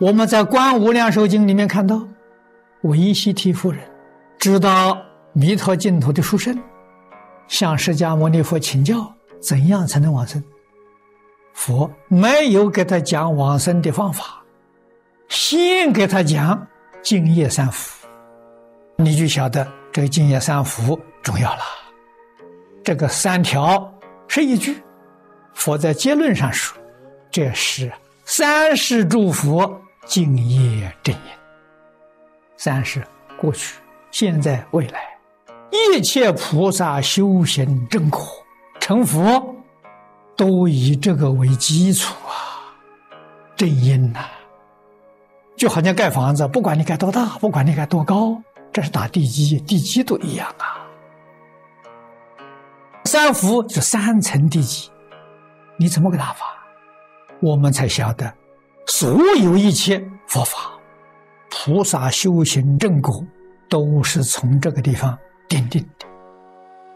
[0.00, 2.06] 我们在《观无量寿经》里面看到，
[2.82, 3.80] 维西提夫人
[4.38, 4.96] 知道
[5.32, 6.56] 弥陀净土的殊胜，
[7.48, 10.40] 向释迦牟尼佛请教怎样才能往生。
[11.52, 14.40] 佛没有给他讲往生的方法，
[15.28, 16.64] 先给他讲
[17.02, 18.06] 净业三福，
[18.98, 21.62] 你就晓得这个净业三福重要了。
[22.84, 23.92] 这个三条
[24.28, 24.80] 是一句，
[25.54, 26.78] 佛在结论上说，
[27.32, 27.90] 这是
[28.24, 29.76] 三世诸佛。
[30.08, 31.20] 敬业正因，
[32.56, 33.78] 三是过去、
[34.10, 35.18] 现在、未来，
[35.70, 38.20] 一切菩萨修行正果
[38.80, 39.54] 成佛，
[40.34, 42.72] 都以这个为基础啊，
[43.54, 44.24] 正因呐。
[45.58, 48.40] 就好像盖房子，不管你盖多大，不管你盖多高，
[48.72, 50.88] 这是打地基，地基都一样啊。
[53.04, 54.90] 三福是三层地基，
[55.76, 56.46] 你怎么个打法？
[57.42, 58.32] 我们才晓得。
[58.88, 60.72] 所有一切佛法，
[61.50, 63.22] 菩萨修行正果，
[63.68, 65.16] 都是从这个地方
[65.46, 66.06] 奠定的。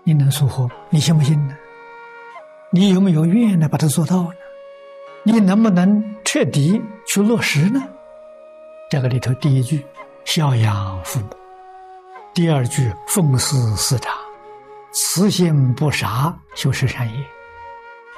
[0.03, 0.69] 你能说服？
[0.89, 1.55] 你信不信呢？
[2.73, 3.69] 你有没有愿呢？
[3.69, 4.31] 把它做到呢？
[5.23, 7.83] 你能不能彻底去落实呢？
[8.91, 9.85] 这个里头，第一句
[10.25, 11.27] 孝养父母，
[12.33, 14.11] 第二句奉事师长，
[14.93, 17.25] 慈心不杀，修持善业。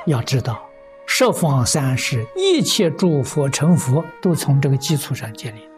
[0.07, 0.63] 要知道。
[1.07, 5.69] 十方三世一切诸佛成佛，都从这个基础上建立。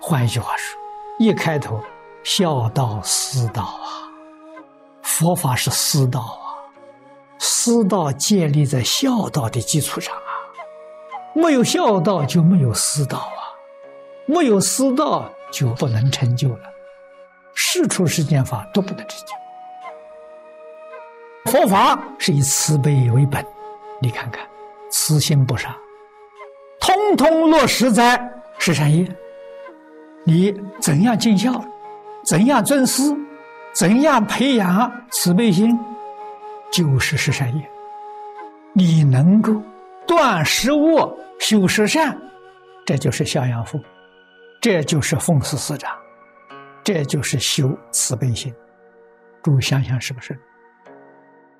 [0.00, 0.78] 换一句话说，
[1.18, 1.82] 一开头，
[2.22, 4.12] 孝道师道啊，
[5.02, 6.60] 佛法是师道啊，
[7.38, 10.30] 师道建立在孝道的基础上啊，
[11.34, 13.56] 没有孝道就没有师道啊，
[14.26, 16.60] 没有师道就不能成就了，
[17.54, 19.34] 世出世间法都不能成就。
[21.50, 23.42] 佛法是以慈悲为本。
[24.00, 24.46] 你看看，
[24.90, 25.76] 慈心不杀，
[26.80, 28.20] 通通落实在
[28.58, 29.06] 十善业。
[30.24, 31.64] 你怎样尽孝，
[32.22, 33.02] 怎样尊师，
[33.72, 35.78] 怎样培养慈悲心，
[36.70, 37.70] 就是十善业。
[38.72, 39.60] 你能够
[40.06, 42.16] 断食恶、修十善，
[42.86, 43.80] 这就是孝养父，
[44.60, 45.90] 这就是奉事师长，
[46.84, 48.54] 这就是修慈悲心。
[49.42, 50.38] 诸位想想是不是？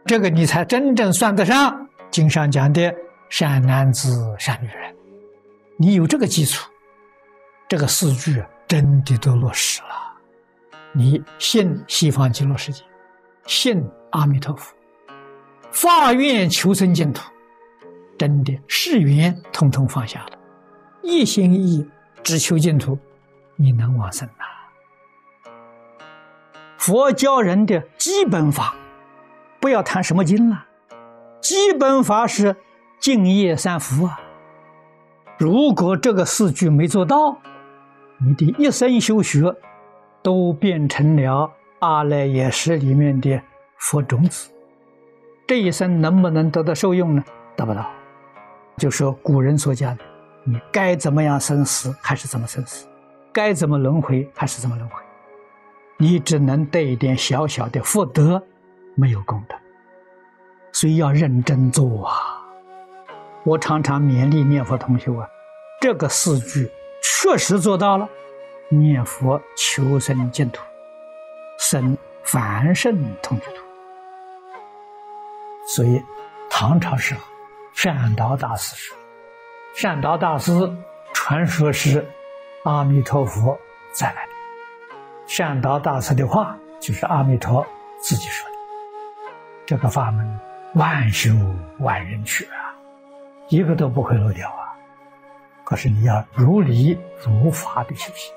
[0.04, 1.88] 这个你才真正算得上。
[2.11, 2.95] 经上讲的
[3.29, 4.95] 善男子、善女人，
[5.77, 6.69] 你有这个基础，
[7.69, 9.89] 这个四句真的都落实了。
[10.93, 12.83] 你信西方极乐世界，
[13.47, 14.75] 信阿弥陀佛，
[15.71, 17.31] 发愿求生净土，
[18.19, 20.39] 真的誓愿统统放下了，
[21.03, 21.89] 一心一意
[22.23, 22.99] 只求净土，
[23.57, 25.53] 你能往生呐？
[26.79, 28.75] 佛教人的基本法，
[29.61, 30.65] 不要谈什么经了。
[31.41, 32.56] 基本法是
[32.99, 34.21] 敬业三福啊！
[35.38, 37.38] 如果这个四句没做到，
[38.19, 39.54] 你的一生修学
[40.22, 43.41] 都变成了阿赖耶识里面的
[43.77, 44.50] 佛种子，
[45.47, 47.25] 这一生能不能得到受用呢？
[47.56, 47.88] 得不到。
[48.77, 50.04] 就说古人所讲的，
[50.44, 52.88] 你该怎么样生死还是怎么生死，
[53.32, 54.97] 该怎么轮回还是怎么轮回，
[55.98, 58.43] 你只能得一点小小的福德，
[58.97, 59.54] 没有功德。
[60.78, 62.41] 所以要认真做啊！
[63.43, 65.28] 我常常勉励念佛同学啊，
[65.81, 66.71] 这个四句
[67.03, 68.09] 确实做到了，
[68.69, 70.62] 念佛求生净土，
[71.59, 73.56] 生凡圣同居土。
[75.66, 76.00] 所以
[76.49, 77.21] 唐朝时候，
[77.75, 78.97] 善导大师说
[79.75, 80.53] ：“善导大师
[81.12, 82.09] 传说是
[82.62, 83.59] 阿弥陀佛
[83.93, 84.28] 再来，
[85.27, 87.66] 善导大师的话就是阿弥陀
[87.99, 88.56] 自己说的，
[89.66, 90.25] 这个法门。”
[90.75, 91.31] 万修
[91.79, 92.77] 万人去啊，
[93.48, 94.77] 一个都不会漏掉啊！
[95.65, 98.33] 可是你要如理如法的修行，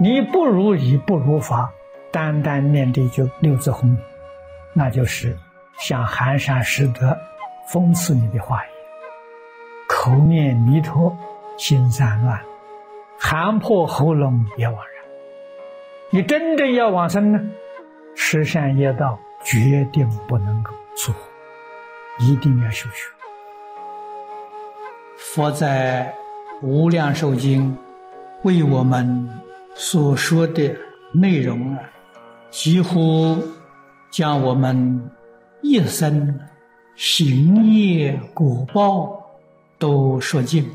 [0.00, 1.70] 你不如理不如法，
[2.10, 3.96] 单单念这句六字红，
[4.72, 5.36] 那就是
[5.78, 7.18] 像寒山拾得
[7.68, 8.76] 讽刺你的话一样，
[9.88, 11.16] 口念弥陀，
[11.58, 12.40] 心散乱，
[13.18, 14.86] 喊破喉咙也枉然。
[16.10, 17.40] 你真正要往生呢，
[18.14, 20.72] 十善业道决定不能够。
[20.98, 21.14] 错，
[22.18, 23.06] 一定要修学。
[25.18, 26.14] 佛在
[26.66, 27.70] 《无量寿经》
[28.42, 29.28] 为我们
[29.74, 30.74] 所说的
[31.12, 31.80] 内容啊，
[32.50, 33.36] 几乎
[34.10, 35.10] 将我们
[35.62, 36.38] 一生
[36.94, 39.22] 行业果报
[39.78, 40.66] 都说尽。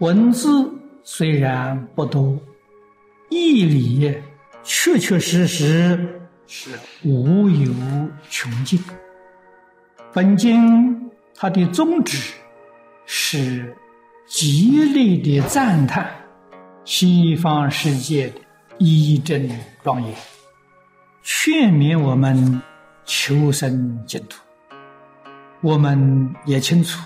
[0.00, 0.70] 文字
[1.02, 2.38] 虽然不多，
[3.30, 4.14] 义理
[4.62, 6.70] 确确实实是
[7.04, 7.72] 无有
[8.28, 8.78] 穷尽。
[10.16, 12.32] 本经它的宗旨
[13.04, 13.76] 是
[14.26, 16.10] 极力的赞叹
[16.86, 18.40] 西方世界的
[18.78, 19.46] 一真
[19.84, 20.14] 庄严，
[21.22, 22.62] 劝勉我们
[23.04, 24.40] 求生净土。
[25.60, 26.98] 我们也清楚，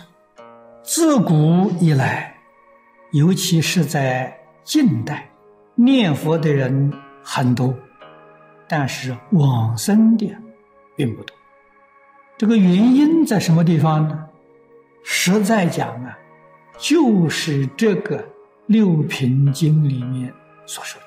[0.84, 2.36] 自古以来，
[3.10, 5.28] 尤其是在近代，
[5.74, 6.92] 念佛的人
[7.24, 7.74] 很多，
[8.68, 10.32] 但是往生的
[10.94, 11.34] 并不多。
[12.40, 14.18] 这个原因在什么地方呢？
[15.04, 16.18] 实在讲啊，
[16.78, 18.26] 就是这个
[18.64, 20.32] 六品经里面
[20.64, 21.06] 所说的，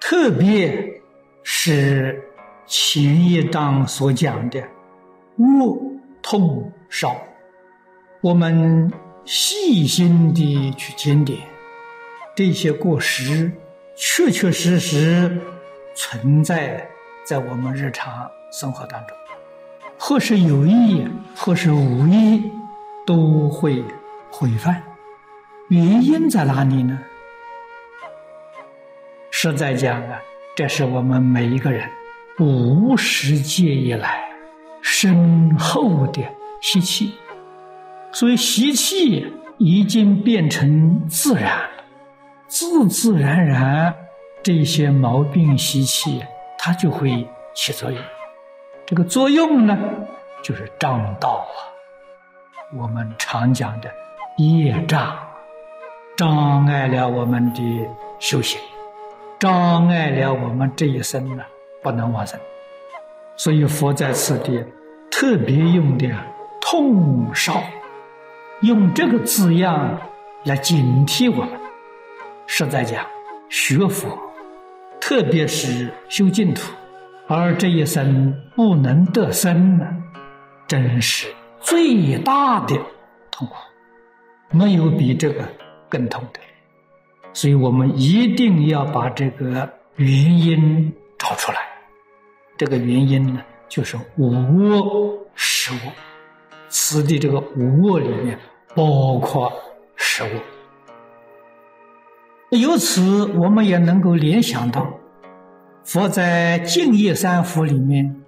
[0.00, 1.02] 特别
[1.42, 2.24] 是
[2.64, 4.66] 前一章所讲的
[5.36, 5.78] 恶
[6.22, 7.18] 痛少，
[8.22, 8.90] 我们
[9.26, 11.38] 细心的去检点
[12.34, 13.52] 这些过失，
[13.94, 15.38] 确确实实
[15.94, 16.88] 存在
[17.26, 19.14] 在我们日常生活当中，
[20.00, 21.06] 或是有意，
[21.36, 22.50] 或是无意。
[23.06, 23.82] 都会
[24.30, 24.80] 毁犯，
[25.68, 26.96] 原因在哪里呢？
[29.32, 30.20] 实在讲啊，
[30.54, 31.88] 这是我们每一个人
[32.38, 34.30] 无始界以来
[34.80, 36.22] 深厚的
[36.60, 37.14] 习气，
[38.12, 39.26] 所以习气
[39.58, 41.58] 已经变成自然，
[42.46, 43.92] 自自然然
[44.40, 46.22] 这些毛病习气
[46.58, 47.26] 它就会
[47.56, 48.00] 起作用。
[48.90, 49.78] 这个作用呢，
[50.42, 51.54] 就是障道啊。
[52.76, 53.88] 我们常讲的
[54.36, 55.16] 业障，
[56.16, 57.88] 障碍了我们的
[58.18, 58.60] 修行，
[59.38, 61.44] 障碍了我们这一生呢，
[61.80, 62.40] 不能往生。
[63.36, 64.66] 所以佛在此地
[65.08, 66.08] 特别用的
[66.60, 67.62] “痛少”，
[68.62, 70.00] 用这个字样
[70.46, 71.60] 来警惕我们。
[72.44, 73.06] 实在讲，
[73.48, 74.18] 学佛，
[75.00, 76.72] 特别是修净土，
[77.32, 79.86] 而这一生不能得生呢，
[80.66, 81.28] 真是。
[81.60, 82.74] 最大的
[83.30, 83.54] 痛苦，
[84.50, 85.48] 没有比这个
[85.88, 86.40] 更痛的，
[87.32, 91.58] 所以我们一定要把这个原因找出来。
[92.56, 95.92] 这个原因呢，就是无我实我。
[96.68, 98.36] 此地这个无我里面
[98.74, 99.52] 包括
[99.94, 100.30] 实我。
[102.58, 104.92] 由此，我们也能够联想到，
[105.92, 108.22] 佛在《净业三福》里面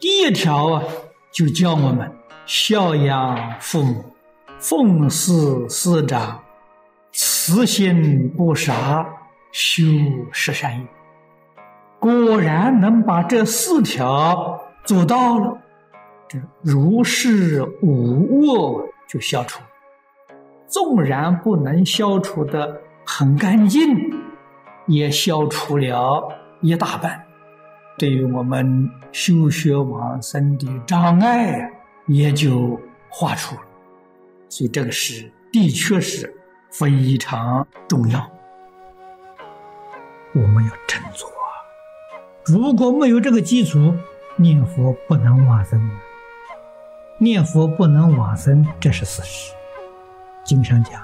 [0.00, 0.82] 第一条啊，
[1.30, 2.10] 就教我们。
[2.46, 4.02] 孝养父母，
[4.58, 6.42] 奉事师长，
[7.12, 9.06] 慈心不杀，
[9.52, 9.82] 修
[10.32, 10.86] 十善业。
[12.00, 15.58] 果然能把这四条做到了，
[16.26, 19.60] 这如是无我就消除。
[20.66, 23.86] 纵然不能消除的很干净，
[24.86, 26.26] 也消除了
[26.60, 27.22] 一大半。
[27.98, 31.72] 对于我们修学往生的障碍。
[32.08, 33.62] 也就化除了，
[34.48, 36.32] 所以这个是的确是
[36.70, 38.24] 非常重要。
[40.32, 41.50] 我们要振作啊！
[42.44, 43.92] 如果没有这个基础，
[44.36, 45.90] 念佛不能往生。
[47.18, 49.52] 念佛不能往生，这是事实。
[50.44, 51.02] 经上讲，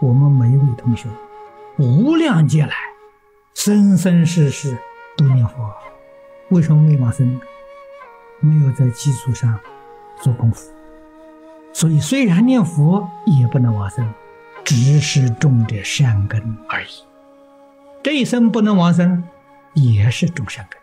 [0.00, 1.08] 我们每一位同学，
[1.78, 2.74] 无量劫来，
[3.54, 4.76] 生生世世
[5.20, 5.70] 都念佛，
[6.48, 7.40] 为什么没往生？
[8.40, 9.58] 没有在基础上。
[10.22, 10.70] 做功夫，
[11.72, 14.06] 所以虽然念佛也不能往生，
[14.62, 16.88] 只是种的善根而已。
[18.02, 19.24] 这一生不能往生，
[19.72, 20.78] 也是种善根。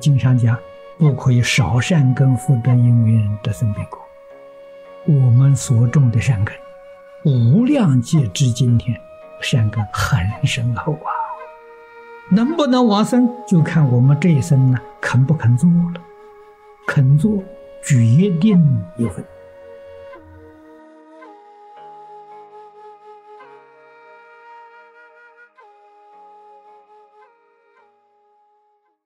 [0.00, 0.58] 经上讲，
[0.98, 4.00] 不可以少善根福德因缘得生彼国。
[5.06, 6.52] 我们所种的善根，
[7.24, 9.00] 无量劫至今天，
[9.40, 11.19] 善根很深厚啊。
[12.30, 16.00] 能不能往生，就看我们这一生呢，肯不肯做了，
[16.86, 17.32] 肯做。
[17.82, 18.62] 决定
[18.98, 19.24] 有份。